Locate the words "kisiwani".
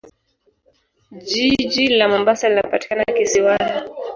3.05-3.73